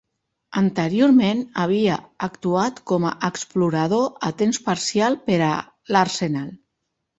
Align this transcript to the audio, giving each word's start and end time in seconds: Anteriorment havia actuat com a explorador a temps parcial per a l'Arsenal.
Anteriorment 0.61 1.43
havia 1.63 1.97
actuat 2.29 2.81
com 2.93 3.05
a 3.11 3.13
explorador 3.29 4.09
a 4.31 4.35
temps 4.43 4.63
parcial 4.73 5.21
per 5.31 5.39
a 5.53 5.53
l'Arsenal. 5.95 6.53